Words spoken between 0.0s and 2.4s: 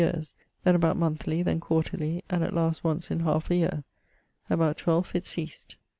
yeares, then about monethly, then quarterly,